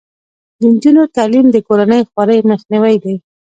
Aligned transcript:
د 0.59 0.61
نجونو 0.73 1.03
تعلیم 1.15 1.45
د 1.51 1.57
کورنۍ 1.67 2.01
خوارۍ 2.09 2.39
مخنیوی 2.51 2.95
دی. 3.03 3.15